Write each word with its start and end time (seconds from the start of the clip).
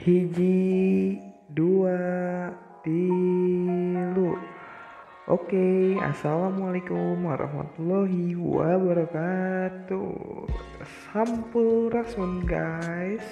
hiji 0.00 1.20
dua 1.52 2.00
tilu 2.80 4.32
Oke, 5.30 5.94
assalamualaikum 6.02 7.22
warahmatullahi 7.22 8.34
wabarakatuh. 8.34 10.10
Sampurasun 11.06 12.42
guys. 12.50 13.22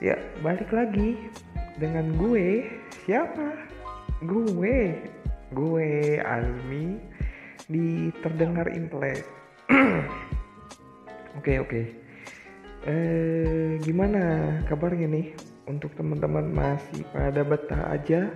Ya, 0.00 0.16
balik 0.40 0.72
lagi 0.72 1.28
dengan 1.76 2.16
gue. 2.16 2.72
Siapa? 3.04 3.52
Gue. 4.24 4.96
Gue 5.52 6.16
Almi 6.24 6.96
di 7.68 8.08
terdengar 8.24 8.72
intelek. 8.72 9.28
Oke, 11.36 11.60
oke. 11.60 12.01
Eh, 12.82 13.78
gimana 13.78 14.58
kabarnya 14.66 15.06
nih 15.06 15.38
untuk 15.70 15.94
teman-teman 15.94 16.50
masih 16.50 17.06
pada 17.14 17.46
betah 17.46 17.94
aja? 17.94 18.26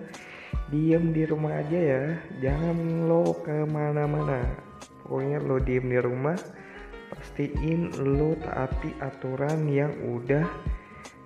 diem 0.71 1.15
di 1.15 1.27
rumah 1.27 1.63
aja 1.63 1.79
ya. 1.79 2.03
Jangan 2.43 3.11
lo 3.11 3.35
ke 3.43 3.67
mana-mana. 3.67 4.43
Pokoknya 5.03 5.43
lo 5.43 5.59
diem 5.59 5.87
di 5.87 5.99
rumah 5.99 6.39
pastiin 7.11 7.95
lo 8.03 8.35
taati 8.39 8.95
aturan 9.03 9.67
yang 9.71 9.95
udah 10.03 10.47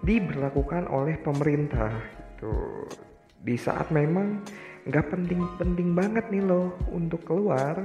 diberlakukan 0.04 0.88
oleh 0.88 1.16
pemerintah. 1.20 1.92
Gitu. 1.92 2.56
Di 3.40 3.56
saat 3.56 3.88
memang 3.92 4.44
nggak 4.88 5.12
penting-penting 5.12 5.92
banget 5.92 6.24
nih 6.32 6.40
lo 6.40 6.72
untuk 6.88 7.24
keluar 7.28 7.76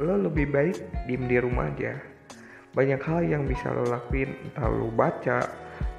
lo 0.00 0.16
lebih 0.16 0.48
baik 0.48 1.04
diem 1.04 1.28
di 1.28 1.36
rumah 1.36 1.68
aja 1.68 2.00
banyak 2.70 3.02
hal 3.02 3.20
yang 3.26 3.50
bisa 3.50 3.66
lo 3.74 3.82
lakuin 3.86 4.30
entah 4.46 4.70
lo 4.70 4.88
baca 4.94 5.38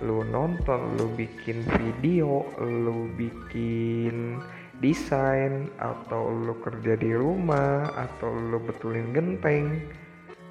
lo 0.02 0.24
nonton 0.24 0.96
lo 0.96 1.12
bikin 1.14 1.68
video 1.78 2.48
lo 2.58 3.12
bikin 3.20 4.40
desain 4.82 5.70
atau 5.78 6.32
lo 6.32 6.58
kerja 6.64 6.98
di 6.98 7.12
rumah 7.14 7.92
atau 7.94 8.34
lo 8.34 8.58
betulin 8.64 9.14
genteng 9.14 9.84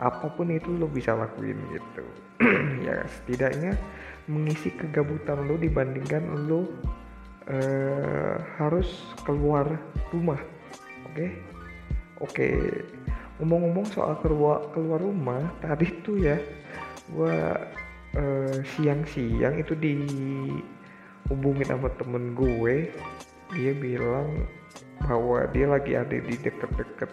apa 0.00 0.32
pun 0.32 0.52
itu 0.52 0.70
lo 0.76 0.86
bisa 0.86 1.16
lakuin 1.16 1.58
gitu 1.72 2.04
ya 2.86 3.04
setidaknya 3.04 3.74
mengisi 4.30 4.70
kegabutan 4.76 5.48
lo 5.48 5.56
dibandingkan 5.58 6.24
lo 6.46 6.68
uh, 7.50 8.36
harus 8.60 8.88
keluar 9.26 9.66
rumah 10.14 10.40
oke 11.10 11.16
okay? 11.16 11.30
oke 12.22 12.32
okay. 12.32 12.56
Ngomong-ngomong 13.40 13.86
soal 13.88 14.14
keluar 14.20 14.68
keluar 14.76 15.00
rumah 15.00 15.40
tadi 15.64 15.88
tuh 16.04 16.20
ya 16.20 16.36
gua 17.10 17.56
uh, 18.14 18.56
siang-siang 18.76 19.58
itu 19.58 19.74
di 19.74 19.94
hubungin 21.30 21.66
sama 21.66 21.88
temen 21.94 22.34
gue 22.34 22.90
dia 23.54 23.72
bilang 23.74 24.46
bahwa 25.02 25.46
dia 25.50 25.66
lagi 25.66 25.92
ada 25.94 26.16
di 26.18 26.34
deket-deket 26.38 27.10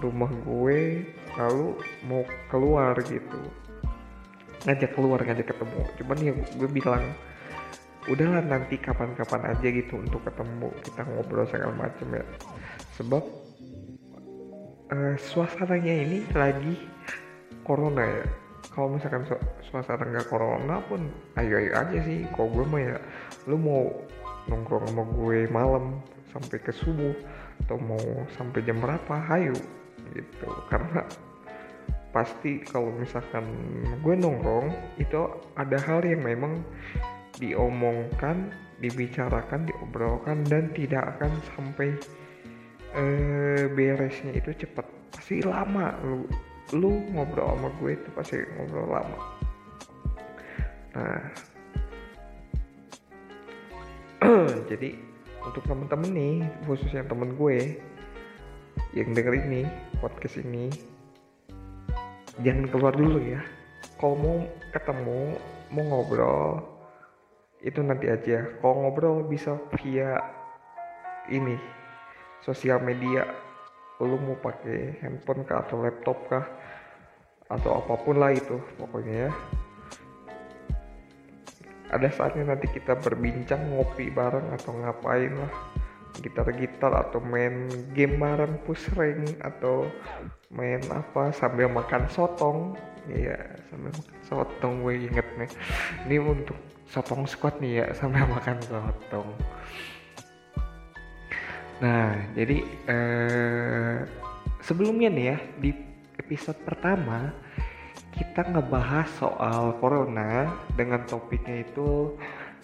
rumah 0.00 0.28
gue 0.44 1.04
lalu 1.40 1.68
mau 2.04 2.24
keluar 2.52 2.96
gitu. 3.04 3.40
Ngajak 4.68 4.92
keluar 4.92 5.20
ngajak 5.24 5.48
ketemu. 5.48 5.80
Cuman 6.00 6.18
ya 6.20 6.32
gue 6.34 6.68
bilang 6.68 7.04
udahlah 8.10 8.42
nanti 8.44 8.76
kapan-kapan 8.76 9.56
aja 9.56 9.68
gitu 9.68 9.96
untuk 9.96 10.20
ketemu 10.28 10.68
kita 10.84 11.02
ngobrol 11.08 11.48
segala 11.48 11.72
macam 11.76 12.08
ya. 12.12 12.24
Sebab 13.00 13.22
uh, 14.92 15.14
suasananya 15.18 15.94
ini 16.06 16.18
lagi 16.34 16.74
corona 17.66 18.04
ya. 18.04 18.26
Kalau 18.70 18.92
misalkan 18.92 19.24
su 19.24 19.36
suasana 19.72 20.04
nggak 20.04 20.28
corona 20.28 20.84
pun 20.84 21.08
ayo 21.40 21.56
ayo 21.58 21.72
aja 21.74 21.98
sih. 22.04 22.28
Kalau 22.36 22.52
gue 22.52 22.64
mah 22.68 22.82
ya 22.82 22.96
lu 23.48 23.56
mau 23.56 23.88
nongkrong 24.46 24.86
sama 24.92 25.04
gue 25.16 25.38
malam 25.48 25.84
sampai 26.30 26.58
ke 26.60 26.70
subuh 26.70 27.14
atau 27.64 27.80
mau 27.80 28.04
sampai 28.36 28.60
jam 28.62 28.78
berapa 28.78 29.14
hayu 29.32 29.56
gitu. 30.12 30.48
Karena 30.68 31.02
pasti 32.12 32.64
kalau 32.64 32.92
misalkan 32.96 33.44
gue 34.00 34.14
nongkrong 34.16 34.72
itu 35.00 35.20
ada 35.56 35.76
hal 35.80 36.04
yang 36.04 36.24
memang 36.24 36.60
diomongkan 37.36 38.52
dibicarakan 38.80 39.68
diobrolkan 39.68 40.44
dan 40.48 40.68
tidak 40.76 41.16
akan 41.16 41.32
sampai 41.56 41.96
eh, 42.94 43.66
beresnya 43.72 44.36
itu 44.36 44.54
cepat 44.54 44.86
pasti 45.10 45.42
lama. 45.42 45.96
Lu 46.04 46.28
lu 46.74 46.90
ngobrol 47.14 47.54
sama 47.54 47.68
gue 47.78 47.90
itu 47.94 48.08
pasti 48.14 48.36
ngobrol 48.58 48.86
lama. 48.90 49.18
Nah. 50.94 51.24
Jadi 54.70 54.90
untuk 55.46 55.62
temen-temen 55.66 56.10
nih 56.10 56.36
khususnya 56.66 57.06
temen 57.06 57.38
gue 57.38 57.78
yang 58.96 59.14
denger 59.14 59.38
ini 59.46 59.62
podcast 60.02 60.42
ini 60.42 60.72
jangan 62.42 62.66
keluar 62.68 62.92
dulu 62.96 63.22
ya. 63.22 63.40
Kalau 63.96 64.16
mau 64.18 64.36
ketemu 64.74 65.20
mau 65.72 65.84
ngobrol 65.86 66.60
itu 67.62 67.80
nanti 67.80 68.10
aja. 68.10 68.50
Kalau 68.58 68.84
ngobrol 68.84 69.24
bisa 69.24 69.56
via 69.78 70.18
ini 71.30 71.75
sosial 72.46 72.78
media. 72.78 73.26
Lu 73.98 74.14
mau 74.22 74.38
pakai 74.38 75.02
handphone 75.02 75.42
kah 75.42 75.66
atau 75.66 75.82
laptop 75.82 76.18
kah? 76.30 76.46
Atau 77.50 77.74
apa 77.74 77.98
pun 77.98 78.22
lah 78.22 78.30
itu 78.30 78.54
pokoknya 78.78 79.26
ya. 79.26 79.30
Ada 81.90 82.08
saatnya 82.14 82.54
nanti 82.54 82.70
kita 82.70 82.98
berbincang 82.98 83.74
ngopi 83.74 84.14
bareng 84.14 84.54
atau 84.54 84.78
ngapain 84.78 85.34
lah. 85.34 85.52
Gitar-gitar 86.22 86.94
atau 86.94 87.18
main 87.18 87.66
game 87.92 88.16
bareng 88.22 88.62
push 88.62 88.88
ring 88.94 89.26
atau 89.42 89.90
main 90.54 90.80
apa 90.94 91.34
sambil 91.34 91.66
makan 91.66 92.06
sotong. 92.06 92.78
Iya 93.10 93.38
sambil 93.70 93.90
makan 93.90 94.20
sotong 94.26 94.72
gue 94.82 94.94
inget 95.06 95.26
nih. 95.38 95.50
Ini 96.10 96.16
untuk 96.22 96.58
sotong 96.90 97.26
squad 97.26 97.58
nih 97.58 97.82
ya 97.82 97.86
sambil 97.94 98.26
makan 98.30 98.58
sotong 98.62 99.34
nah 101.76 102.16
jadi 102.32 102.56
eh, 102.88 103.98
sebelumnya 104.64 105.08
nih 105.12 105.26
ya 105.30 105.38
di 105.60 105.70
episode 106.16 106.56
pertama 106.64 107.30
kita 108.16 108.48
ngebahas 108.48 109.08
soal 109.20 109.76
corona 109.76 110.48
dengan 110.72 111.04
topiknya 111.04 111.60
itu 111.68 112.16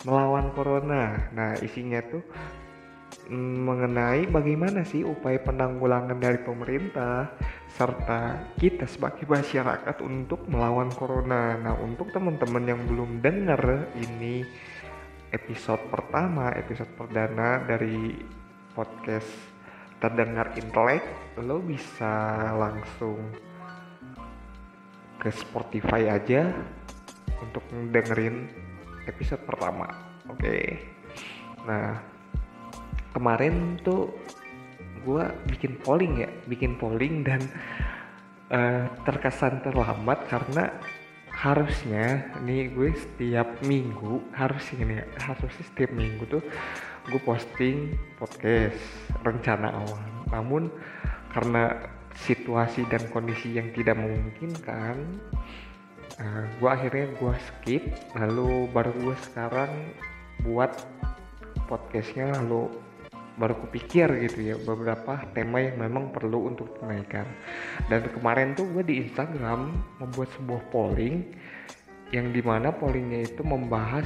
melawan 0.09 0.51
corona. 0.57 1.29
Nah, 1.37 1.55
isinya 1.61 2.01
tuh 2.03 2.25
mm, 3.29 3.57
mengenai 3.69 4.25
bagaimana 4.33 4.83
sih 4.83 5.05
upaya 5.05 5.39
penanggulangan 5.45 6.17
dari 6.17 6.41
pemerintah 6.41 7.37
serta 7.73 8.53
kita 8.57 8.89
sebagai 8.89 9.29
masyarakat 9.29 9.97
untuk 10.01 10.49
melawan 10.49 10.89
corona. 10.93 11.61
Nah, 11.61 11.75
untuk 11.85 12.09
teman-teman 12.17 12.65
yang 12.65 12.81
belum 12.89 13.21
dengar 13.21 13.93
ini 13.97 14.45
episode 15.33 15.81
pertama, 15.89 16.53
episode 16.57 16.91
perdana 16.97 17.61
dari 17.65 18.17
podcast 18.75 19.29
terdengar 20.03 20.51
intelek, 20.59 21.05
lo 21.39 21.63
bisa 21.63 22.51
langsung 22.59 23.23
ke 25.23 25.31
Spotify 25.31 26.11
aja 26.11 26.51
untuk 27.39 27.63
dengerin 27.71 28.51
episode 29.07 29.43
pertama. 29.47 29.87
Oke. 30.27 30.43
Okay. 30.43 30.65
Nah, 31.63 32.03
kemarin 33.15 33.79
tuh 33.87 34.11
gue 35.07 35.25
bikin 35.55 35.79
polling 35.83 36.27
ya, 36.27 36.31
bikin 36.51 36.75
polling 36.79 37.23
dan 37.23 37.43
uh, 38.51 38.91
terkesan 39.07 39.63
terlambat 39.63 40.27
karena 40.27 40.75
harusnya 41.33 42.29
nih 42.45 42.71
gue 42.71 42.93
setiap 42.95 43.49
minggu 43.67 44.21
harusnya 44.37 44.85
nih 44.85 44.99
harusnya 45.17 45.65
setiap 45.65 45.91
minggu 45.91 46.23
tuh 46.29 46.45
gue 47.09 47.21
posting 47.23 47.99
podcast 48.19 48.79
rencana 49.27 49.75
awal. 49.75 50.03
Namun 50.31 50.71
karena 51.33 51.91
situasi 52.13 52.85
dan 52.93 53.03
kondisi 53.11 53.57
yang 53.57 53.73
tidak 53.73 53.97
memungkinkan 53.97 54.97
uh, 56.21 56.23
eh, 56.23 56.45
gue 56.61 56.71
akhirnya 56.71 57.07
gue 57.17 57.35
skip. 57.49 57.83
Lalu 58.15 58.71
baru 58.71 58.93
gue 59.03 59.17
sekarang 59.31 59.73
buat 60.47 60.75
podcastnya 61.67 62.37
lalu 62.43 62.69
baru 63.41 63.57
kupikir 63.65 64.13
gitu 64.29 64.39
ya 64.45 64.57
beberapa 64.61 65.25
tema 65.33 65.65
yang 65.65 65.81
memang 65.81 66.13
perlu 66.13 66.53
untuk 66.53 66.77
dinaikkan 66.77 67.25
dan 67.89 68.05
kemarin 68.13 68.53
tuh 68.53 68.69
gue 68.77 68.85
di 68.85 69.09
Instagram 69.09 69.73
membuat 69.97 70.29
sebuah 70.37 70.63
polling 70.69 71.33
yang 72.13 72.29
di 72.29 72.45
mana 72.45 72.69
pollingnya 72.77 73.25
itu 73.25 73.41
membahas 73.41 74.05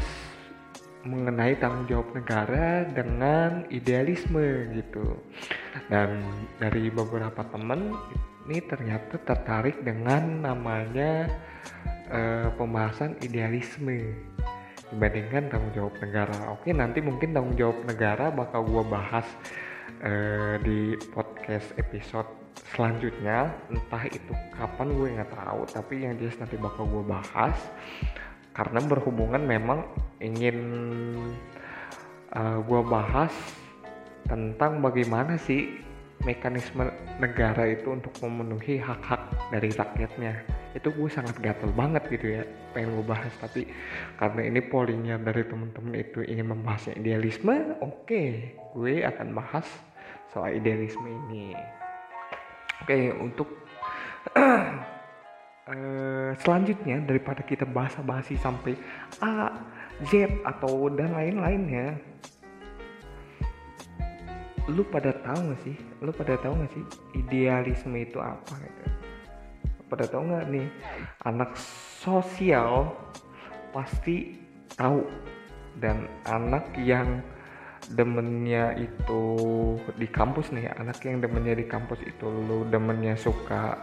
mengenai 1.06 1.54
tanggung 1.62 1.86
jawab 1.86 2.08
negara 2.18 2.82
dengan 2.90 3.64
idealisme 3.70 4.74
gitu. 4.74 5.16
Dan 5.86 6.20
dari 6.58 6.90
beberapa 6.90 7.46
temen 7.54 7.94
ini 8.46 8.58
ternyata 8.66 9.18
tertarik 9.22 9.82
dengan 9.82 10.42
namanya 10.42 11.30
uh, 12.10 12.50
pembahasan 12.54 13.18
idealisme 13.22 14.14
dibandingkan 14.90 15.50
tanggung 15.50 15.74
jawab 15.74 15.94
negara. 15.98 16.54
Oke 16.54 16.70
nanti 16.70 17.02
mungkin 17.02 17.34
tanggung 17.34 17.58
jawab 17.58 17.78
negara 17.86 18.30
bakal 18.30 18.62
gue 18.66 18.84
bahas 18.86 19.26
uh, 20.02 20.58
di 20.62 20.94
podcast 21.10 21.74
episode 21.78 22.28
selanjutnya. 22.74 23.50
Entah 23.70 24.04
itu 24.06 24.32
kapan 24.54 24.88
gue 24.94 25.08
nggak 25.18 25.32
tahu. 25.34 25.60
Tapi 25.70 25.94
yang 26.06 26.14
jelas 26.18 26.38
nanti 26.38 26.54
bakal 26.58 26.86
gue 26.86 27.02
bahas 27.02 27.58
karena 28.56 28.80
berhubungan 28.80 29.44
memang 29.44 29.84
ingin 30.24 30.56
uh, 32.32 32.58
gue 32.64 32.80
bahas 32.88 33.32
tentang 34.24 34.80
bagaimana 34.80 35.36
sih 35.36 35.84
mekanisme 36.24 36.88
negara 37.20 37.68
itu 37.68 37.92
untuk 37.92 38.16
memenuhi 38.24 38.80
hak-hak 38.80 39.28
dari 39.52 39.68
rakyatnya. 39.68 40.40
Itu 40.72 40.88
gue 40.96 41.12
sangat 41.12 41.36
gatel 41.44 41.68
banget 41.76 42.08
gitu 42.08 42.40
ya 42.40 42.42
pengen 42.72 42.96
gue 42.96 43.04
bahas. 43.04 43.30
Tapi 43.36 43.68
karena 44.16 44.40
ini 44.48 44.64
pollingnya 44.64 45.20
dari 45.20 45.44
temen-temen 45.44 45.92
itu 45.92 46.24
ingin 46.24 46.56
membahasnya 46.56 46.96
idealisme 46.96 47.76
oke 47.84 48.08
okay, 48.08 48.56
gue 48.72 49.04
akan 49.04 49.36
bahas 49.36 49.68
soal 50.32 50.56
idealisme 50.56 51.04
ini. 51.28 51.52
Oke 52.80 52.88
okay, 52.88 53.02
untuk 53.12 53.48
uh, 55.66 56.30
selanjutnya 56.40 57.02
daripada 57.02 57.42
kita 57.42 57.66
bahasa-bahasi 57.66 58.38
sampai 58.38 58.78
A 59.22 59.54
Z 60.06 60.42
atau 60.44 60.92
dan 60.92 61.12
lain-lainnya 61.16 61.98
lu 64.66 64.82
pada 64.82 65.14
tahu 65.22 65.54
gak 65.54 65.60
sih? 65.62 65.76
Lu 66.02 66.10
pada 66.10 66.34
tahu 66.42 66.58
gak 66.58 66.72
sih 66.74 66.84
idealisme 67.14 67.94
itu 68.02 68.18
apa 68.18 68.50
gitu? 68.58 68.82
Pada 69.86 70.10
tahu 70.10 70.26
nggak 70.26 70.50
nih? 70.50 70.66
Anak 71.22 71.54
sosial 72.02 72.90
pasti 73.70 74.34
tahu. 74.74 75.06
Dan 75.76 76.08
anak 76.26 76.72
yang 76.80 77.22
demennya 77.92 78.74
itu 78.74 79.22
di 79.94 80.08
kampus 80.10 80.50
nih 80.50 80.72
anak 80.74 80.98
yang 81.06 81.22
demennya 81.22 81.54
di 81.54 81.66
kampus 81.68 82.02
itu 82.02 82.26
lu 82.26 82.66
demennya 82.66 83.14
suka 83.14 83.78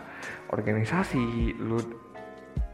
organisasi 0.54 1.58
lu 1.58 1.82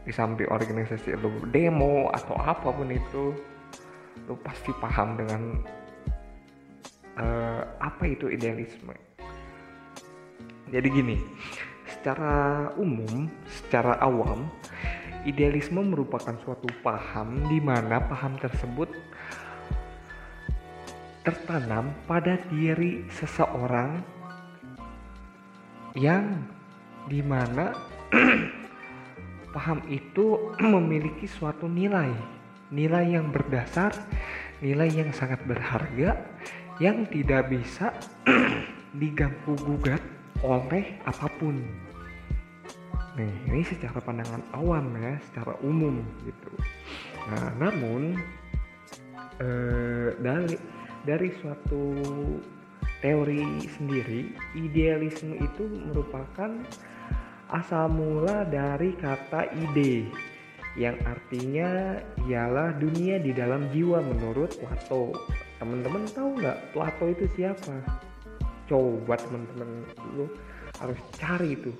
di 0.04 0.12
samping 0.12 0.48
organisasi 0.52 1.16
lu 1.16 1.32
demo 1.48 2.12
atau 2.12 2.36
apa 2.36 2.68
pun 2.68 2.88
itu 2.92 3.32
lu 4.28 4.34
pasti 4.44 4.70
paham 4.76 5.16
dengan 5.16 5.42
uh, 7.16 7.62
apa 7.80 8.04
itu 8.04 8.28
idealisme. 8.28 8.92
Jadi 10.70 10.86
gini 10.92 11.18
secara 11.90 12.70
umum 12.78 13.26
secara 13.44 13.98
awam 14.00 14.46
idealisme 15.28 15.82
merupakan 15.82 16.32
suatu 16.40 16.70
paham 16.80 17.44
di 17.50 17.60
mana 17.60 18.00
paham 18.00 18.40
tersebut 18.40 18.88
tertanam 21.20 21.92
pada 22.08 22.40
diri 22.48 23.04
seseorang 23.12 24.00
yang 25.92 26.40
di 27.10 27.20
mana 27.26 27.74
paham 29.54 29.82
itu 29.90 30.54
memiliki 30.62 31.26
suatu 31.26 31.66
nilai 31.66 32.14
nilai 32.70 33.18
yang 33.18 33.34
berdasar 33.34 33.90
nilai 34.62 34.86
yang 34.86 35.10
sangat 35.10 35.42
berharga 35.42 36.14
yang 36.78 37.02
tidak 37.10 37.50
bisa 37.50 37.90
diganggu 39.00 39.52
gugat 39.66 40.00
oleh 40.40 40.96
apa 41.04 41.28
pun. 41.36 41.60
Nih, 43.20 43.34
ini 43.52 43.60
secara 43.66 44.00
pandangan 44.00 44.40
awam 44.56 44.96
ya, 44.96 45.20
secara 45.28 45.52
umum 45.60 46.00
gitu. 46.24 46.50
Nah, 47.28 47.52
namun 47.60 48.16
eh, 49.44 50.08
dari 50.24 50.56
dari 51.04 51.28
suatu 51.42 51.92
teori 53.00 53.64
sendiri, 53.76 54.32
idealisme 54.56 55.36
itu 55.40 55.64
merupakan 55.90 56.52
asal 57.50 57.90
mula 57.90 58.46
dari 58.46 58.94
kata 59.00 59.50
ide 59.56 60.06
yang 60.78 60.94
artinya 61.02 61.98
ialah 62.30 62.78
dunia 62.78 63.18
di 63.18 63.34
dalam 63.34 63.66
jiwa 63.74 63.98
menurut 64.06 64.54
Plato. 64.62 65.10
Teman-teman 65.58 66.06
tahu 66.14 66.38
nggak 66.38 66.58
Plato 66.70 67.04
itu 67.10 67.26
siapa? 67.34 67.74
Coba 68.70 69.18
teman-teman 69.18 69.82
dulu 69.98 70.30
harus 70.78 71.00
cari 71.18 71.58
itu 71.58 71.74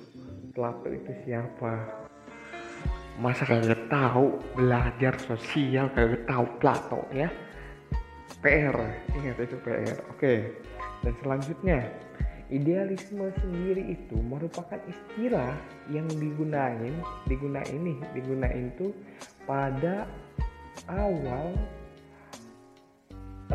Plato 0.51 0.91
itu 0.91 1.11
siapa. 1.23 1.87
Masa 3.21 3.47
kagak 3.47 3.87
tahu? 3.87 4.41
Belajar 4.59 5.15
sosial 5.23 5.87
kagak 5.95 6.27
tahu 6.27 6.45
Plato 6.59 7.01
ya. 7.15 7.31
PR 8.41 8.73
ingat 9.13 9.37
itu 9.37 9.55
PR 9.61 9.99
oke 10.09 10.33
dan 11.01 11.13
selanjutnya 11.21 11.79
idealisme 12.51 13.31
sendiri 13.39 13.95
itu 13.95 14.17
merupakan 14.19 14.77
istilah 14.85 15.55
yang 15.87 16.05
digunain 16.11 16.93
digunain 17.25 17.79
nih 17.79 17.99
digunain 18.11 18.67
tuh 18.75 18.91
pada 19.47 20.05
awal 20.91 21.55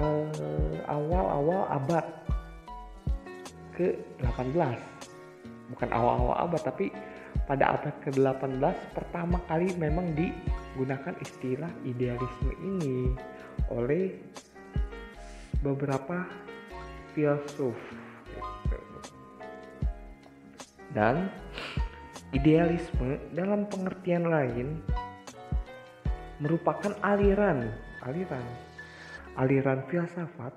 eh, 0.01 0.77
awal-awal 0.89 1.63
abad 1.69 2.07
ke-18 3.77 4.81
bukan 5.77 5.89
awal-awal 5.93 6.37
abad 6.49 6.63
tapi 6.65 6.89
pada 7.45 7.77
abad 7.77 7.95
ke-18 8.01 8.75
pertama 8.97 9.37
kali 9.45 9.77
memang 9.77 10.17
digunakan 10.17 11.13
istilah 11.21 11.69
idealisme 11.85 12.53
ini 12.65 13.13
oleh 13.69 14.17
beberapa 15.61 16.25
filsuf 17.17 17.77
dan 20.93 21.33
idealisme 22.37 23.17
dalam 23.33 23.65
pengertian 23.73 24.29
lain 24.29 24.85
merupakan 26.37 26.93
aliran 27.01 27.73
aliran 28.05 28.45
aliran 29.41 29.81
filsafat 29.89 30.53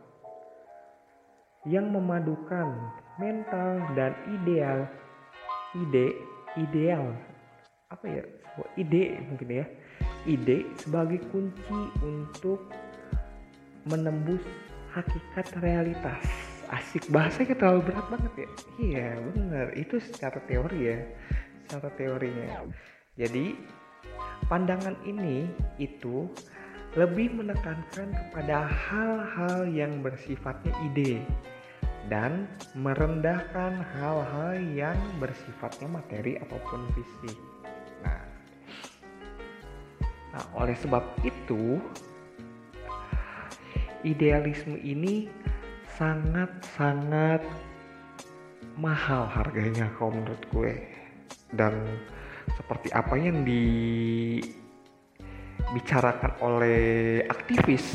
yang 1.64 1.88
memadukan 1.92 2.76
mental 3.16 3.80
dan 3.96 4.12
ideal 4.28 4.84
ide 5.76 6.16
ideal. 6.58 7.14
Apa 7.94 8.06
ya? 8.10 8.24
Ide 8.76 9.22
mungkin 9.30 9.50
ya. 9.64 9.66
Ide 10.26 10.66
sebagai 10.82 11.22
kunci 11.30 11.80
untuk 12.04 12.68
menembus 13.88 14.44
hakikat 14.92 15.48
realitas 15.62 16.49
asik 16.70 17.10
bahasa 17.10 17.42
kita 17.42 17.66
terlalu 17.66 17.90
berat 17.90 18.06
banget 18.14 18.34
ya. 18.38 18.50
Iya 18.78 19.10
benar 19.34 19.68
itu 19.74 19.96
secara 19.98 20.40
teori 20.46 20.80
ya. 20.86 21.00
Secara 21.66 21.90
teorinya. 21.98 22.66
Jadi 23.18 23.58
pandangan 24.48 24.96
ini 25.06 25.50
itu 25.82 26.30
lebih 26.98 27.38
menekankan 27.38 28.10
kepada 28.10 28.66
hal-hal 28.66 29.70
yang 29.70 30.02
bersifatnya 30.02 30.74
ide 30.90 31.22
dan 32.10 32.50
merendahkan 32.74 33.86
hal-hal 33.94 34.58
yang 34.74 34.98
bersifatnya 35.22 35.86
materi 35.86 36.42
ataupun 36.42 36.90
fisik. 36.98 37.38
Nah, 38.02 38.26
nah 40.34 40.44
oleh 40.58 40.74
sebab 40.74 41.06
itu 41.22 41.78
idealisme 44.02 44.80
ini 44.82 45.30
sangat-sangat 46.00 47.44
mahal 48.80 49.28
harganya 49.28 49.92
kalau 50.00 50.16
menurut 50.16 50.44
gue 50.56 50.74
dan 51.52 51.76
seperti 52.56 52.88
apa 52.96 53.20
yang 53.20 53.44
di 53.44 53.68
dibicarakan 55.70 56.34
oleh 56.42 57.22
aktivis 57.30 57.94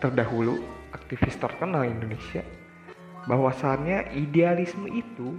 terdahulu, 0.00 0.56
aktivis 0.96 1.36
terkenal 1.36 1.84
Indonesia, 1.84 2.40
bahwasannya 3.28 4.16
idealisme 4.16 4.88
itu 4.88 5.36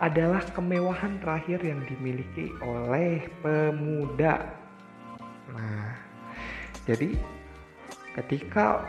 adalah 0.00 0.40
kemewahan 0.56 1.20
terakhir 1.20 1.60
yang 1.60 1.84
dimiliki 1.84 2.48
oleh 2.64 3.28
pemuda. 3.44 4.56
Nah, 5.52 5.92
jadi 6.88 7.12
ketika 8.16 8.88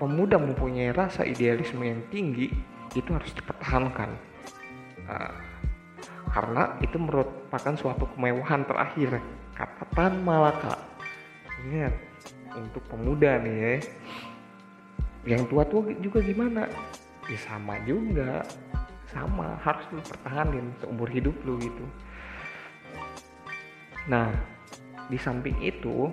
pemuda 0.00 0.40
mempunyai 0.40 0.96
rasa 0.96 1.28
idealisme 1.28 1.84
yang 1.84 2.00
tinggi, 2.08 2.48
itu 2.96 3.10
harus 3.12 3.30
dipertahankan. 3.36 4.10
Nah, 5.04 5.32
karena 6.32 6.78
itu 6.80 6.96
merupakan 6.96 7.74
suatu 7.76 8.08
kemewahan 8.16 8.64
terakhir 8.64 9.20
kata 9.52 9.84
Tan 9.92 10.24
Malaka. 10.24 10.78
Ingat 11.68 11.94
untuk 12.56 12.82
pemuda 12.88 13.38
nih 13.44 13.54
ya 13.60 13.74
yang 15.28 15.44
tua 15.52 15.68
tua 15.68 15.92
juga 16.00 16.24
gimana? 16.24 16.64
Ya 17.28 17.38
sama 17.44 17.76
juga 17.84 18.40
sama 19.10 19.58
harus 19.60 19.84
lu 19.92 20.00
pertahanin 20.00 20.72
seumur 20.80 21.10
hidup 21.10 21.34
lu 21.44 21.60
gitu. 21.60 21.84
Nah 24.08 24.32
di 25.10 25.18
samping 25.18 25.58
itu 25.60 26.08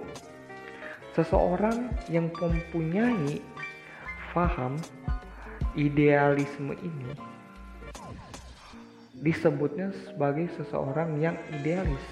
seseorang 1.14 1.94
yang 2.12 2.30
mempunyai 2.34 3.40
paham 4.34 4.80
idealisme 5.78 6.74
ini 6.82 7.14
disebutnya 9.18 9.90
sebagai 10.06 10.46
seseorang 10.58 11.18
yang 11.18 11.34
idealis. 11.50 12.06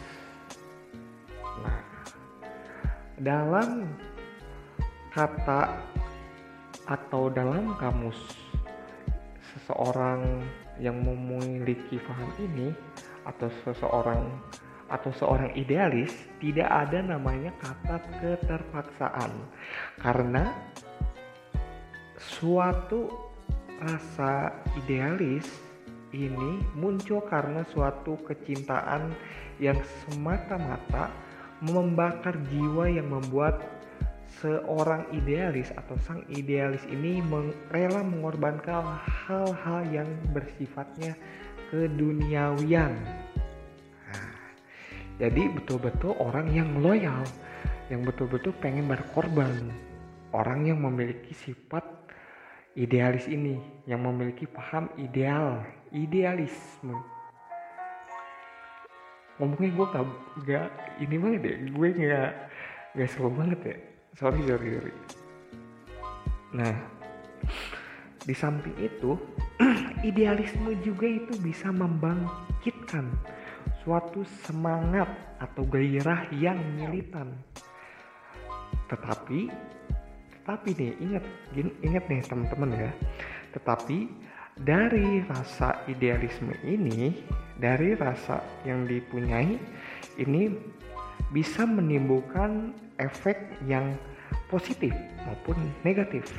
Nah, 1.61 1.79
dalam 3.21 3.85
kata 5.13 5.79
atau 6.85 7.29
dalam 7.29 7.73
kamus 7.77 8.17
seseorang 9.55 10.43
yang 10.77 10.99
memiliki 11.01 11.97
paham 12.03 12.29
ini 12.37 12.75
atau 13.25 13.49
seseorang 13.63 14.21
atau 14.85 15.09
seorang 15.17 15.49
idealis 15.57 16.13
tidak 16.37 16.69
ada 16.69 17.01
namanya 17.01 17.49
kata 17.57 17.97
keterpaksaan 18.21 19.33
karena 19.97 20.53
suatu 22.25 23.09
rasa 23.77 24.49
idealis 24.81 25.45
ini 26.15 26.63
muncul 26.73 27.21
karena 27.27 27.61
suatu 27.69 28.15
kecintaan 28.23 29.11
yang 29.59 29.77
semata-mata 30.03 31.11
membakar 31.63 32.35
jiwa 32.51 32.87
yang 32.87 33.11
membuat 33.11 33.63
seorang 34.41 35.07
idealis 35.15 35.71
atau 35.79 35.95
sang 36.03 36.23
idealis 36.27 36.83
ini 36.91 37.23
rela 37.71 38.03
mengorbankan 38.03 38.99
hal-hal 39.27 39.81
yang 39.91 40.09
bersifatnya 40.35 41.15
keduniawian. 41.71 42.93
Nah, 44.11 44.31
jadi 45.23 45.55
betul-betul 45.55 46.19
orang 46.19 46.51
yang 46.51 46.83
loyal, 46.83 47.23
yang 47.87 48.03
betul-betul 48.03 48.51
pengen 48.59 48.91
berkorban, 48.91 49.71
orang 50.35 50.67
yang 50.67 50.83
memiliki 50.83 51.31
sifat 51.31 51.94
idealis 52.75 53.25
ini, 53.31 53.55
yang 53.87 54.03
memiliki 54.03 54.43
paham 54.45 54.91
ideal, 54.99 55.63
idealisme. 55.95 56.95
Ngomongnya 59.39 59.69
gue 59.71 59.85
gak, 59.91 60.05
gak 60.47 60.69
ini 61.03 61.15
banget 61.19 61.41
ya, 61.43 61.55
gue 61.71 61.87
gak, 61.91 62.31
gak 62.95 63.09
slow 63.11 63.31
banget 63.31 63.59
ya. 63.63 63.77
Sorry 64.15 64.39
sorry 64.47 64.67
sorry. 64.79 64.95
Nah 66.55 66.75
di 68.25 68.33
samping 68.33 68.75
itu 68.79 69.19
idealisme 70.09 70.71
juga 70.81 71.05
itu 71.05 71.35
bisa 71.43 71.69
membangkitkan 71.69 73.11
suatu 73.83 74.23
semangat 74.47 75.11
atau 75.37 75.67
gairah 75.67 76.31
yang 76.33 76.57
militan. 76.79 77.35
Tetapi 78.87 79.51
tetapi 80.45 80.77
nih 80.77 80.93
ingat 81.01 81.25
ingat 81.81 82.03
nih 82.05 82.21
teman-teman 82.21 82.69
ya 82.77 82.91
tetapi 83.57 84.13
dari 84.53 85.25
rasa 85.25 85.81
idealisme 85.89 86.53
ini 86.61 87.17
dari 87.57 87.97
rasa 87.97 88.45
yang 88.61 88.85
dipunyai 88.85 89.57
ini 90.21 90.53
bisa 91.33 91.65
menimbulkan 91.65 92.77
efek 93.01 93.57
yang 93.65 93.97
positif 94.47 94.93
maupun 95.25 95.57
negatif. 95.81 96.29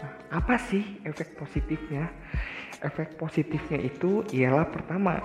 Nah, 0.00 0.12
apa 0.40 0.56
sih 0.56 0.82
efek 1.04 1.36
positifnya? 1.36 2.08
Efek 2.82 3.16
positifnya 3.16 3.80
itu 3.80 4.24
ialah 4.34 4.68
pertama, 4.68 5.20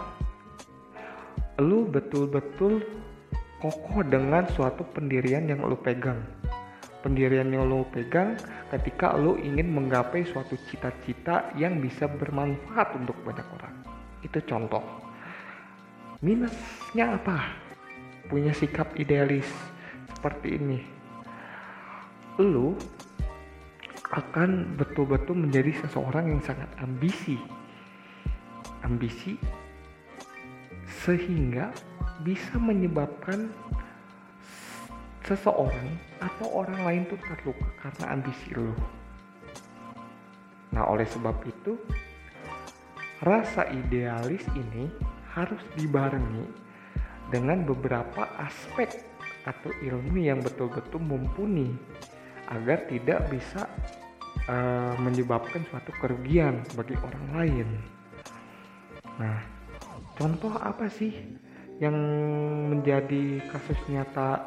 lu 1.59 1.89
betul-betul 1.89 2.83
kokoh 3.59 3.99
dengan 4.07 4.47
suatu 4.55 4.87
pendirian 4.95 5.43
yang 5.49 5.59
lu 5.67 5.75
pegang. 5.75 6.23
Pendirian 6.99 7.47
yang 7.47 7.71
lu 7.71 7.87
pegang 7.87 8.35
ketika 8.75 9.15
lu 9.15 9.39
ingin 9.39 9.71
menggapai 9.71 10.27
suatu 10.27 10.59
cita-cita 10.67 11.55
yang 11.55 11.79
bisa 11.79 12.11
bermanfaat 12.11 12.99
untuk 12.99 13.15
banyak 13.23 13.47
orang. 13.55 13.75
Itu 14.19 14.43
contoh. 14.43 14.83
Minusnya 16.19 17.15
apa? 17.15 17.69
punya 18.29 18.53
sikap 18.53 18.93
idealis 18.93 19.49
seperti 20.13 20.61
ini 20.61 20.79
lu 22.37 22.77
akan 24.13 24.77
betul-betul 24.77 25.33
menjadi 25.33 25.73
seseorang 25.83 26.29
yang 26.29 26.41
sangat 26.45 26.69
ambisi 26.77 27.41
ambisi 28.85 29.35
sehingga 31.03 31.73
bisa 32.21 32.55
menyebabkan 32.61 33.49
seseorang 35.29 35.93
atau 36.17 36.49
orang 36.57 36.79
lain 36.81 37.03
tuh 37.05 37.21
terluka 37.21 37.69
karena 37.77 38.17
ambisi 38.17 38.49
lu 38.57 38.73
nah 40.73 40.89
oleh 40.89 41.05
sebab 41.05 41.37
itu 41.45 41.77
rasa 43.21 43.69
idealis 43.69 44.41
ini 44.57 44.89
harus 45.37 45.61
dibarengi 45.77 46.49
dengan 47.29 47.61
beberapa 47.61 48.25
aspek 48.41 49.05
atau 49.45 49.69
ilmu 49.81 50.17
yang 50.19 50.41
betul-betul 50.41 50.99
mumpuni 50.99 51.73
agar 52.49 52.89
tidak 52.89 53.29
bisa 53.29 53.69
uh, 54.49 54.93
menyebabkan 54.97 55.61
suatu 55.69 55.93
kerugian 56.01 56.65
bagi 56.73 56.97
orang 56.97 57.25
lain. 57.37 57.67
Nah, 59.21 59.39
contoh 60.17 60.53
apa 60.57 60.89
sih 60.89 61.13
yang 61.79 61.95
menjadi 62.73 63.39
kasus 63.53 63.79
nyata 63.87 64.43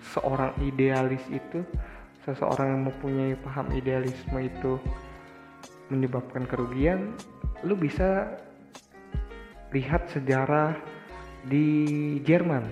seorang 0.00 0.56
idealis 0.64 1.22
itu, 1.28 1.64
seseorang 2.24 2.76
yang 2.76 2.82
mempunyai 2.88 3.34
paham 3.40 3.68
idealisme 3.76 4.38
itu 4.40 4.80
menyebabkan 5.92 6.48
kerugian? 6.48 7.12
Lu 7.64 7.76
bisa 7.76 8.40
lihat 9.70 10.08
sejarah 10.10 10.74
di 11.46 12.18
Jerman. 12.26 12.64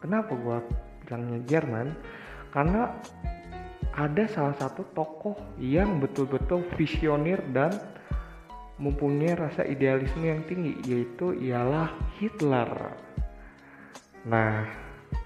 Kenapa 0.00 0.32
gue 0.34 0.58
bilangnya 1.06 1.40
Jerman? 1.46 1.86
Karena 2.50 2.90
ada 3.94 4.24
salah 4.30 4.54
satu 4.56 4.86
tokoh 4.94 5.36
yang 5.58 5.98
betul-betul 5.98 6.62
visioner 6.78 7.42
dan 7.50 7.74
mempunyai 8.80 9.36
rasa 9.36 9.66
idealisme 9.68 10.24
yang 10.24 10.40
tinggi 10.48 10.72
yaitu 10.88 11.36
ialah 11.36 11.92
Hitler. 12.16 12.96
Nah, 14.24 14.64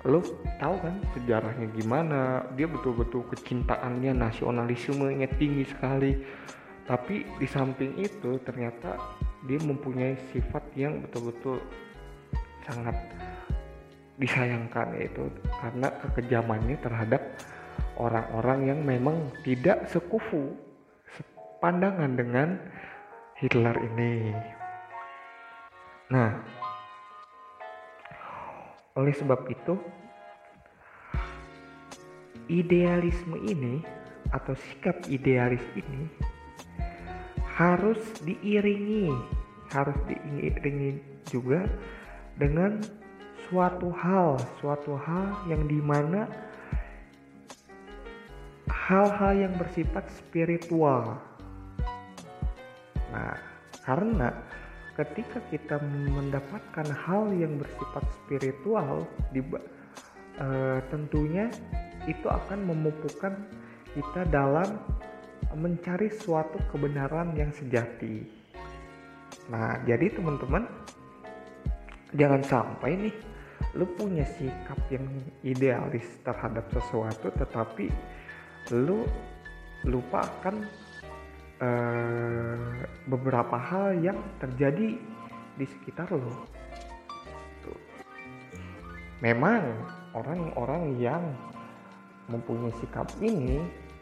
lo 0.05 0.21
tahu 0.61 0.75
kan 0.81 1.01
sejarahnya 1.17 1.69
gimana? 1.73 2.45
Dia 2.57 2.69
betul-betul 2.69 3.25
kecintaannya, 3.33 4.13
nasionalismenya 4.17 5.29
tinggi 5.41 5.65
sekali. 5.65 6.13
Tapi 6.85 7.25
di 7.41 7.49
samping 7.49 7.97
itu 7.97 8.37
ternyata 8.45 9.01
dia 9.49 9.57
mempunyai 9.61 10.21
sifat 10.33 10.65
yang 10.77 11.01
betul-betul 11.09 11.57
sangat 12.69 12.97
disayangkan 14.21 14.95
yaitu 14.95 15.27
karena 15.59 15.89
kekejamannya 16.05 16.77
terhadap 16.79 17.23
orang-orang 17.99 18.61
yang 18.69 18.81
memang 18.85 19.33
tidak 19.43 19.89
sekufu 19.91 20.55
sepandangan 21.17 22.15
dengan 22.15 22.49
Hitler 23.41 23.75
ini. 23.81 24.31
Nah, 26.15 26.39
oleh 28.95 29.11
sebab 29.11 29.51
itu 29.51 29.75
idealisme 32.47 33.35
ini 33.43 33.83
atau 34.31 34.55
sikap 34.55 35.03
idealis 35.11 35.63
ini 35.75 36.07
harus 37.59 37.99
diiringi, 38.23 39.11
harus 39.75 39.99
diiringi 40.07 41.03
juga 41.27 41.67
dengan 42.39 42.79
suatu 43.47 43.91
hal, 43.95 44.39
suatu 44.63 44.95
hal 44.99 45.43
yang 45.51 45.67
di 45.67 45.79
mana 45.83 46.31
hal-hal 48.71 49.33
yang 49.35 49.55
bersifat 49.59 50.07
spiritual. 50.11 51.19
Nah, 53.15 53.39
karena 53.87 54.35
ketika 54.95 55.43
kita 55.51 55.77
mendapatkan 56.15 56.87
hal 56.87 57.35
yang 57.35 57.59
bersifat 57.59 58.05
spiritual, 58.23 59.07
di, 59.35 59.43
uh, 59.43 60.79
tentunya 60.91 61.51
itu 62.07 62.27
akan 62.31 62.63
memupukkan 62.63 63.35
kita 63.95 64.23
dalam 64.31 64.79
mencari 65.55 66.11
suatu 66.11 66.59
kebenaran 66.71 67.35
yang 67.39 67.51
sejati. 67.55 68.27
Nah, 69.51 69.79
jadi 69.87 70.15
teman-teman 70.15 70.67
jangan 72.15 72.43
sampai 72.47 72.91
nih 72.97 73.15
lu 73.75 73.87
punya 73.99 74.23
sikap 74.23 74.79
yang 74.91 75.07
idealis 75.43 76.07
terhadap 76.23 76.63
sesuatu 76.71 77.31
tetapi 77.35 77.91
lu 78.71 79.03
lupa 79.85 80.23
akan 80.23 80.63
uh, 81.61 82.83
beberapa 83.07 83.57
hal 83.59 83.99
yang 84.01 84.19
terjadi 84.41 84.99
di 85.55 85.67
sekitar 85.69 86.11
Tuh. 86.11 87.79
memang 89.23 89.63
orang-orang 90.15 90.99
yang 90.99 91.23
mempunyai 92.27 92.73
sikap 92.81 93.07
ini 93.21 93.61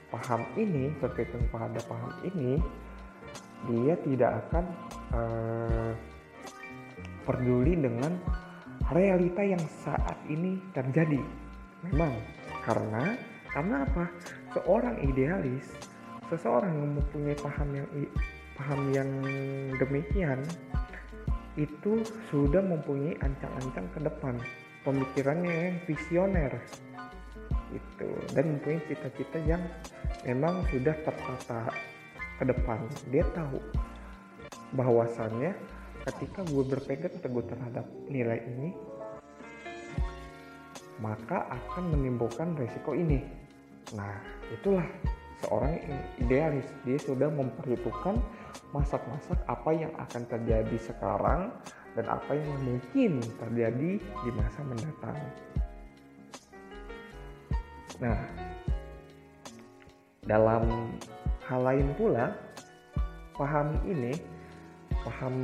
paham 0.09 0.45
ini 0.55 0.93
berkaitan 1.01 1.43
pada 1.51 1.81
paham 1.89 2.13
ini 2.25 2.61
dia 3.69 3.95
tidak 4.03 4.31
akan 4.47 4.65
uh, 5.15 5.93
peduli 7.23 7.79
dengan 7.79 8.19
realita 8.91 9.43
yang 9.47 9.63
saat 9.87 10.19
ini 10.27 10.59
terjadi. 10.75 11.23
Memang. 11.87 12.13
Karena 12.63 13.15
karena 13.51 13.87
apa? 13.87 14.05
Seorang 14.55 14.97
idealis 15.03 15.67
seseorang 16.33 16.73
yang 16.73 16.91
mempunyai 16.97 17.37
paham 17.37 17.69
yang 17.77 17.89
paham 18.57 18.81
yang 18.97 19.11
demikian 19.77 20.41
itu 21.61 22.01
sudah 22.33 22.65
mempunyai 22.65 23.21
ancang-ancang 23.21 23.85
ke 23.93 24.01
depan. 24.01 24.35
Pemikirannya 24.83 25.53
yang 25.53 25.77
visioner. 25.85 26.53
Itu. 27.69 28.09
Dan 28.33 28.57
mempunyai 28.57 28.81
cita-cita 28.89 29.39
yang 29.45 29.61
memang 30.25 30.65
sudah 30.73 30.97
tertata 31.05 31.69
ke 32.41 32.45
depan. 32.49 32.81
Dia 33.13 33.29
tahu 33.37 33.61
bahwasannya 34.73 35.53
ketika 36.09 36.41
gue 36.49 36.65
berpegang 36.65 37.15
teguh 37.21 37.45
terhadap 37.45 37.85
nilai 38.09 38.41
ini 38.49 38.73
maka 40.99 41.51
akan 41.51 41.93
menimbulkan 41.93 42.55
resiko 42.57 42.95
ini. 42.95 43.21
Nah 43.93 44.17
itulah 44.55 44.87
seorang 45.43 45.75
idealis 46.23 46.67
dia 46.87 46.99
sudah 47.03 47.29
memperhitungkan 47.29 48.23
masak-masak 48.71 49.37
apa 49.51 49.71
yang 49.75 49.93
akan 49.99 50.23
terjadi 50.31 50.77
sekarang 50.79 51.51
dan 51.93 52.07
apa 52.09 52.33
yang 52.33 52.57
mungkin 52.65 53.21
terjadi 53.37 53.91
di 54.01 54.31
masa 54.33 54.61
mendatang. 54.65 55.19
Nah, 58.01 58.19
dalam 60.25 60.95
hal 61.47 61.61
lain 61.61 61.89
pula, 61.99 62.33
paham 63.37 63.77
ini, 63.85 64.17
paham 65.05 65.37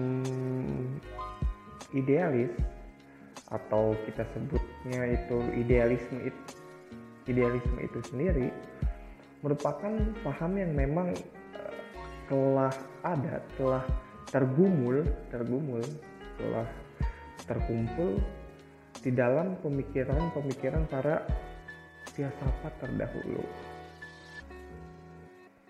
idealis 1.92 2.52
atau 3.48 3.96
kita 4.04 4.24
sebutnya 4.36 5.16
itu 5.16 5.36
idealisme 5.56 6.20
itu 6.20 6.42
idealisme 7.28 7.80
itu 7.80 7.98
sendiri 8.08 8.48
merupakan 9.42 9.92
paham 10.26 10.52
yang 10.58 10.72
memang 10.74 11.14
uh, 11.54 11.74
telah 12.26 12.74
ada, 13.06 13.40
telah 13.54 13.84
tergumul, 14.28 15.06
tergumul, 15.32 15.82
telah 16.36 16.68
terkumpul 17.48 18.20
di 19.00 19.10
dalam 19.14 19.56
pemikiran-pemikiran 19.62 20.84
para 20.90 21.24
filsafat 22.12 22.72
terdahulu. 22.82 23.44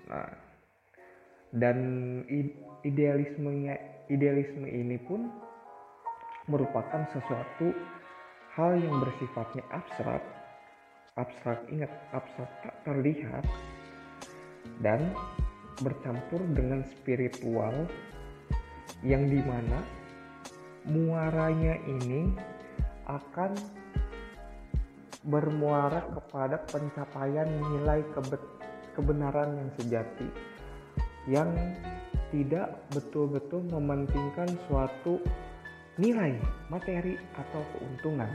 Nah, 0.08 0.32
dan 1.52 1.78
idealismenya 2.84 3.76
idealisme 4.08 4.64
ini 4.64 4.96
pun 5.04 5.28
merupakan 6.48 7.04
sesuatu 7.12 7.76
hal 8.56 8.80
yang 8.80 9.04
bersifatnya 9.04 9.62
abstrak 9.68 10.24
abstrak 11.18 11.66
ingat 11.68 11.90
abstrak 12.14 12.50
tak 12.62 12.74
terlihat 12.86 13.44
dan 14.78 15.10
bercampur 15.82 16.38
dengan 16.54 16.86
spiritual 16.86 17.74
yang 19.02 19.26
di 19.26 19.42
mana 19.42 19.82
muaranya 20.86 21.74
ini 21.86 22.30
akan 23.10 23.54
bermuara 25.26 26.06
kepada 26.14 26.62
pencapaian 26.70 27.46
nilai 27.46 28.00
kebenaran 28.94 29.58
yang 29.58 29.70
sejati 29.76 30.28
yang 31.28 31.50
tidak 32.32 32.78
betul-betul 32.94 33.64
mementingkan 33.68 34.48
suatu 34.68 35.20
nilai 35.98 36.38
materi 36.70 37.18
atau 37.36 37.62
keuntungan 37.76 38.30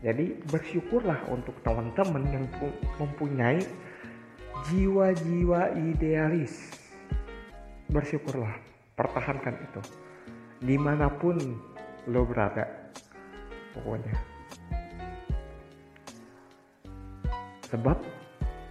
Jadi 0.00 0.32
bersyukurlah 0.48 1.28
untuk 1.28 1.52
teman-teman 1.60 2.24
yang 2.32 2.46
mempunyai 2.96 3.60
jiwa-jiwa 4.72 5.76
idealis. 5.76 6.72
Bersyukurlah, 7.92 8.56
pertahankan 8.96 9.60
itu. 9.60 9.82
Di 10.64 10.76
mana 10.80 11.12
pun 11.12 11.36
lo 12.08 12.24
berada, 12.24 12.64
pokoknya. 13.76 14.16
Sebab 17.68 18.00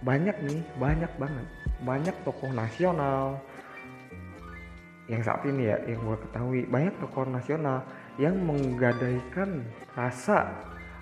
banyak 0.02 0.36
nih, 0.50 0.60
banyak 0.82 1.12
banget. 1.14 1.46
Banyak 1.80 2.16
tokoh 2.26 2.50
nasional 2.50 3.38
yang 5.10 5.26
saat 5.26 5.42
ini 5.42 5.66
ya, 5.66 5.76
yang 5.90 5.98
gue 6.06 6.18
ketahui, 6.22 6.60
banyak 6.70 6.94
tokoh 7.02 7.26
nasional 7.26 7.82
yang 8.14 8.38
menggadaikan 8.46 9.66
rasa 9.98 10.54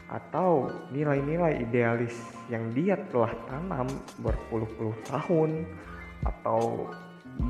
atau 0.09 0.73
nilai-nilai 0.89 1.69
idealis 1.69 2.17
yang 2.49 2.73
dia 2.73 2.97
telah 3.13 3.29
tanam 3.45 3.85
berpuluh-puluh 4.25 4.97
tahun 5.05 5.69
atau 6.25 6.89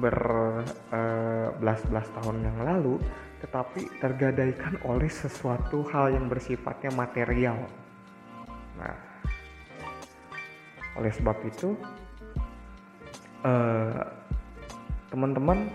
berbelas-belas 0.02 2.06
uh, 2.10 2.14
tahun 2.18 2.42
yang 2.44 2.60
lalu 2.66 2.98
tetapi 3.38 3.86
tergadaikan 4.02 4.74
oleh 4.82 5.06
sesuatu 5.06 5.86
hal 5.94 6.10
yang 6.10 6.26
bersifatnya 6.26 6.90
material. 6.90 7.54
Nah, 8.74 8.98
oleh 10.98 11.14
sebab 11.14 11.38
itu 11.46 11.78
teman 13.38 14.02
teman-teman 15.14 15.70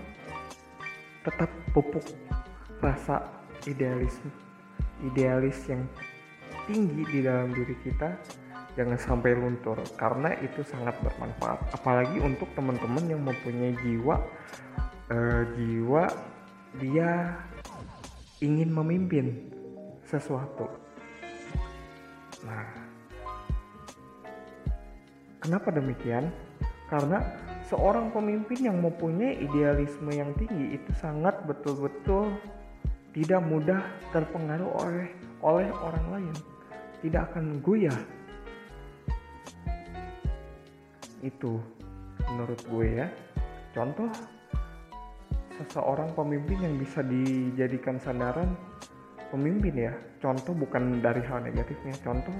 tetap 1.23 1.47
pupuk 1.71 2.03
rasa 2.83 3.23
idealisme 3.63 4.27
idealis 5.07 5.63
yang 5.71 5.87
tinggi 6.65 7.03
di 7.07 7.19
dalam 7.23 7.51
diri 7.51 7.75
kita 7.83 8.09
jangan 8.73 8.97
sampai 8.97 9.37
luntur. 9.37 9.77
Karena 9.97 10.33
itu 10.41 10.65
sangat 10.65 10.97
bermanfaat. 11.01 11.77
Apalagi 11.77 12.17
untuk 12.21 12.49
teman-teman 12.57 13.05
yang 13.05 13.21
mempunyai 13.21 13.73
jiwa 13.81 14.15
uh, 15.13 15.43
jiwa 15.57 16.03
dia 16.81 17.37
ingin 18.41 18.69
memimpin 18.73 19.53
sesuatu. 20.09 20.67
Nah 22.43 22.65
kenapa 25.39 25.69
demikian? 25.69 26.33
Karena 26.89 27.21
seorang 27.67 28.13
pemimpin 28.13 28.69
yang 28.69 28.77
mempunyai 28.81 29.41
idealisme 29.41 30.11
yang 30.13 30.33
tinggi 30.37 30.77
itu 30.77 30.91
sangat 30.97 31.41
betul-betul 31.47 32.33
tidak 33.13 33.41
mudah 33.45 33.81
terpengaruh 34.09 34.69
oleh 34.81 35.09
oleh 35.45 35.69
orang 35.69 36.05
lain 36.09 36.35
tidak 37.03 37.35
akan 37.35 37.59
goyah 37.59 37.99
itu 41.23 41.59
menurut 42.31 42.59
gue 42.67 42.87
ya. 43.03 43.07
Contoh 43.75 44.07
seseorang 45.59 46.11
pemimpin 46.15 46.59
yang 46.63 46.75
bisa 46.79 47.03
dijadikan 47.03 47.99
sandaran 47.99 48.55
pemimpin 49.31 49.91
ya. 49.91 49.93
Contoh 50.23 50.55
bukan 50.55 51.03
dari 51.03 51.19
hal 51.27 51.43
negatifnya 51.43 51.95
contoh 52.03 52.35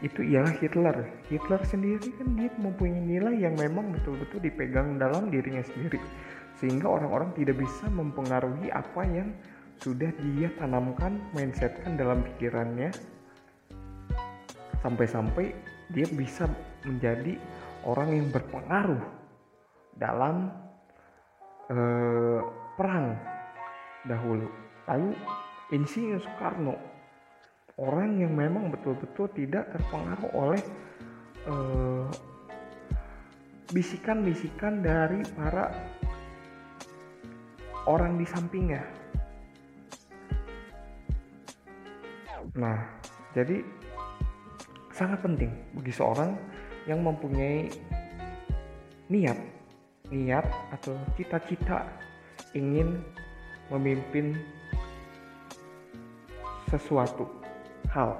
itu 0.00 0.24
ialah 0.24 0.56
Hitler. 0.56 0.96
Hitler 1.28 1.60
sendiri 1.68 2.08
kan 2.16 2.28
dia 2.36 2.48
mempunyai 2.56 3.04
nilai 3.04 3.34
yang 3.36 3.54
memang 3.60 3.92
betul-betul 3.92 4.40
dipegang 4.40 4.96
dalam 4.96 5.28
dirinya 5.28 5.60
sendiri. 5.60 6.00
Sehingga 6.56 6.88
orang-orang 6.88 7.36
tidak 7.36 7.60
bisa 7.60 7.88
mempengaruhi 7.92 8.72
apa 8.72 9.04
yang 9.04 9.32
sudah 9.80 10.12
dia 10.12 10.52
tanamkan 10.60 11.20
mindsetkan 11.32 11.96
dalam 11.96 12.20
pikirannya 12.20 12.92
sampai-sampai 14.80 15.52
dia 15.92 16.06
bisa 16.10 16.48
menjadi 16.86 17.36
orang 17.84 18.10
yang 18.16 18.28
berpengaruh 18.32 19.02
dalam 19.96 20.52
uh, 21.68 22.40
perang 22.76 23.16
dahulu. 24.08 24.48
Lalu 24.88 25.12
Insinyur 25.70 26.18
Soekarno 26.18 26.74
orang 27.80 28.20
yang 28.20 28.36
memang 28.36 28.68
betul-betul 28.68 29.32
tidak 29.32 29.72
terpengaruh 29.72 30.30
oleh 30.36 30.62
bisikan 33.72 34.20
bisikan-bisikan 34.20 34.84
dari 34.84 35.24
para 35.32 35.72
orang 37.88 38.20
di 38.20 38.26
sampingnya. 38.28 38.84
Nah, 42.58 42.82
jadi 43.32 43.62
sangat 45.00 45.24
penting 45.24 45.48
bagi 45.72 45.96
seorang 45.96 46.36
yang 46.84 47.00
mempunyai 47.00 47.72
niat 49.08 49.40
niat 50.12 50.44
atau 50.76 50.92
cita-cita 51.16 51.88
ingin 52.52 53.00
memimpin 53.72 54.36
sesuatu 56.68 57.24
hal. 57.88 58.12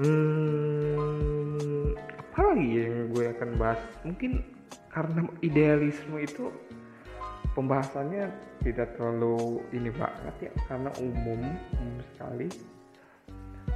Hmm, 0.00 1.92
apa 1.94 2.40
lagi 2.40 2.82
yang 2.82 3.12
gue 3.14 3.30
akan 3.36 3.50
bahas? 3.60 3.78
Mungkin 4.02 4.42
karena 4.90 5.22
idealisme 5.44 6.18
itu 6.18 6.50
pembahasannya 7.52 8.32
tidak 8.64 8.96
terlalu 8.98 9.62
ini 9.70 9.92
banget 9.94 10.50
ya 10.50 10.52
karena 10.66 10.90
umum 10.98 11.40
umum 11.76 12.00
sekali 12.16 12.48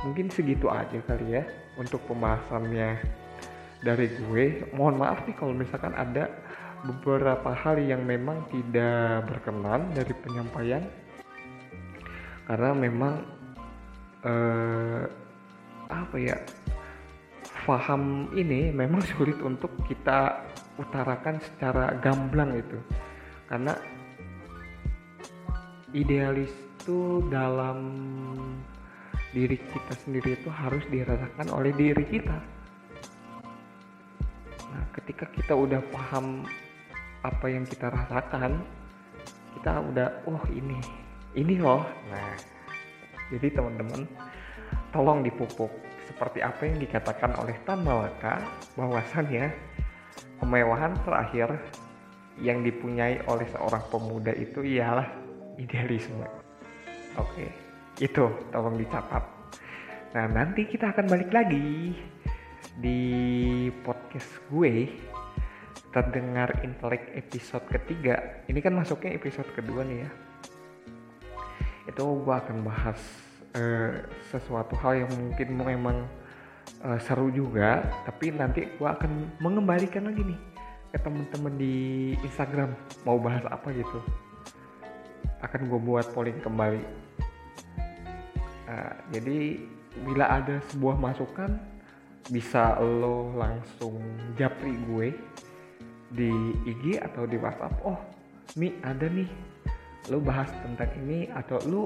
mungkin 0.03 0.27
segitu 0.33 0.67
aja 0.67 0.99
kali 1.07 1.39
ya 1.39 1.45
untuk 1.79 2.03
pembahasannya 2.11 2.99
dari 3.85 4.07
gue. 4.09 4.67
Mohon 4.73 5.07
maaf 5.07 5.23
nih 5.29 5.37
kalau 5.37 5.55
misalkan 5.55 5.95
ada 5.95 6.33
beberapa 6.85 7.53
hal 7.53 7.81
yang 7.81 8.03
memang 8.03 8.49
tidak 8.51 9.29
berkenan 9.29 9.93
dari 9.93 10.15
penyampaian. 10.25 10.83
Karena 12.45 12.71
memang 12.77 13.15
eh, 14.25 15.05
apa 15.89 16.17
ya 16.17 16.37
faham 17.65 18.33
ini 18.37 18.73
memang 18.73 19.01
sulit 19.15 19.37
untuk 19.41 19.73
kita 19.89 20.45
utarakan 20.81 21.39
secara 21.41 21.95
gamblang 22.01 22.57
itu. 22.57 22.79
Karena 23.49 23.77
idealis 25.95 26.51
itu 26.85 27.25
dalam 27.31 27.79
diri 29.35 29.59
kita 29.59 29.95
sendiri 30.07 30.39
itu 30.39 30.47
harus 30.47 30.87
dirasakan 30.87 31.51
oleh 31.51 31.75
diri 31.75 32.07
kita. 32.07 32.39
Nah 34.71 34.85
ketika 34.95 35.27
kita 35.35 35.59
udah 35.59 35.83
paham 35.91 36.47
apa 37.27 37.47
yang 37.51 37.67
kita 37.67 37.91
rasakan 37.91 38.63
kita 39.59 39.83
udah 39.91 40.09
oh 40.31 40.41
ini 40.55 40.79
ini 41.35 41.59
loh. 41.59 41.83
Nah 42.15 42.39
jadi 43.35 43.59
teman-teman 43.59 44.07
tolong 44.95 45.27
dipupuk 45.27 45.71
seperti 46.07 46.39
apa 46.39 46.71
yang 46.71 46.79
dikatakan 46.79 47.35
oleh 47.35 47.59
Tan 47.67 47.83
Malaka 47.83 48.39
bahwasannya 48.79 49.51
kemewahan 50.39 50.95
terakhir 51.03 51.59
yang 52.39 52.63
dipunyai 52.63 53.19
oleh 53.27 53.47
seorang 53.51 53.83
pemuda 53.91 54.31
itu 54.31 54.63
ialah 54.63 55.11
idealisme. 55.59 56.23
Oke 57.19 57.64
itu 58.03 58.27
tolong 58.51 58.75
dicatat. 58.75 59.23
Nah 60.15 60.27
nanti 60.31 60.67
kita 60.67 60.91
akan 60.95 61.07
balik 61.11 61.31
lagi 61.31 61.95
di 62.79 63.01
podcast 63.87 64.31
gue 64.51 64.91
terdengar 65.95 66.59
intelek 66.67 67.15
episode 67.15 67.63
ketiga. 67.71 68.43
Ini 68.51 68.59
kan 68.59 68.75
masuknya 68.75 69.15
episode 69.15 69.47
kedua 69.55 69.87
nih 69.87 70.03
ya. 70.03 70.11
Itu 71.87 72.19
gue 72.27 72.35
akan 72.35 72.67
bahas 72.67 72.99
uh, 73.55 74.03
sesuatu 74.35 74.75
hal 74.83 75.07
yang 75.07 75.11
mungkin 75.15 75.49
memang 75.55 75.99
uh, 76.83 76.99
seru 76.99 77.31
juga. 77.31 77.87
Tapi 78.11 78.35
nanti 78.35 78.67
gue 78.75 78.89
akan 78.91 79.39
mengembalikan 79.39 80.11
lagi 80.11 80.27
nih 80.27 80.41
ke 80.91 80.99
temen-temen 80.99 81.55
di 81.59 81.75
Instagram 82.27 82.75
mau 83.07 83.19
bahas 83.23 83.47
apa 83.47 83.71
gitu. 83.71 84.03
Akan 85.47 85.71
gue 85.71 85.79
buat 85.79 86.11
polling 86.11 86.43
kembali 86.43 86.83
jadi 89.15 89.61
bila 90.03 90.27
ada 90.27 90.59
sebuah 90.73 90.97
masukan 90.99 91.55
bisa 92.33 92.81
lo 92.81 93.37
langsung 93.37 94.01
japri 94.35 94.75
gue 94.89 95.13
di 96.15 96.31
IG 96.65 96.99
atau 97.03 97.29
di 97.29 97.37
WhatsApp 97.37 97.75
oh 97.85 98.01
Mi 98.55 98.71
ada 98.85 99.09
nih. 99.09 99.27
Lu 100.13 100.21
bahas 100.21 100.53
tentang 100.63 100.93
ini 101.01 101.27
atau 101.33 101.59
lu 101.65 101.83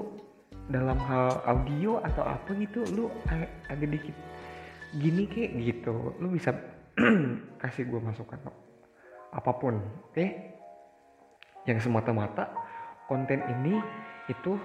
dalam 0.69 1.01
hal 1.09 1.41
audio 1.49 2.03
atau 2.05 2.27
apa 2.27 2.51
gitu 2.59 2.85
ag 3.31 3.49
agak 3.73 3.89
dikit 3.89 4.17
gini 5.01 5.25
kayak 5.31 5.55
gitu. 5.57 6.13
Lu 6.19 6.29
bisa 6.29 6.53
kasih 7.63 7.89
gue 7.89 8.01
masukan 8.03 8.43
apa 9.29 9.53
pun 9.57 9.79
oke? 9.79 10.13
Okay? 10.13 10.29
yang 11.69 11.79
semata-mata 11.85 12.49
konten 13.09 13.45
ini 13.45 13.77
itu 14.29 14.57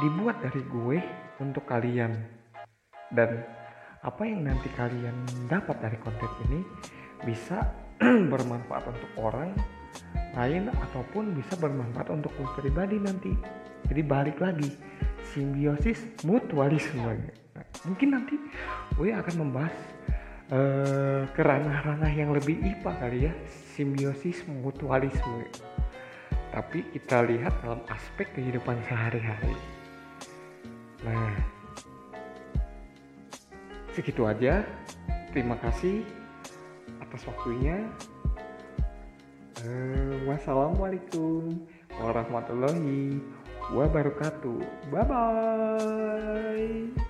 dibuat 0.00 0.40
dari 0.40 0.60
gue 0.64 0.98
untuk 1.42 1.66
kalian. 1.66 2.14
Dan 3.10 3.42
apa 4.04 4.22
yang 4.28 4.44
nanti 4.44 4.68
kalian 4.76 5.14
dapat 5.48 5.80
dari 5.80 5.96
konten 6.02 6.28
ini 6.50 6.60
bisa 7.24 7.62
bermanfaat 8.32 8.84
untuk 8.84 9.10
orang 9.16 9.56
lain 10.34 10.68
ataupun 10.68 11.32
bisa 11.32 11.54
bermanfaat 11.56 12.10
untuk 12.10 12.34
gue 12.36 12.50
pribadi 12.58 12.98
nanti. 13.00 13.32
Jadi 13.88 14.02
balik 14.02 14.42
lagi 14.42 14.74
simbiosis 15.32 16.04
mutualisme. 16.26 17.16
Nah, 17.54 17.64
mungkin 17.86 18.08
nanti 18.12 18.36
gue 18.98 19.08
akan 19.14 19.34
membahas 19.40 19.76
uh, 20.50 21.22
ke 21.32 21.40
ranah-ranah 21.40 22.12
yang 22.12 22.34
lebih 22.34 22.60
IPA 22.60 22.92
kali 22.98 23.18
ya 23.30 23.32
simbiosis 23.78 24.42
mutualisme. 24.48 25.48
Tapi 26.50 26.86
kita 26.94 27.26
lihat 27.26 27.62
dalam 27.62 27.82
aspek 27.90 28.30
kehidupan 28.36 28.78
sehari-hari 28.86 29.73
nah 31.04 31.36
segitu 33.94 34.26
aja 34.26 34.64
terima 35.30 35.54
kasih 35.60 36.02
atas 37.14 37.30
waktunya. 37.30 37.86
Uh, 39.62 40.18
wassalamualaikum 40.26 41.62
warahmatullahi 42.02 43.22
wabarakatuh. 43.70 44.58
Bye 44.90 45.06
bye. 45.06 47.03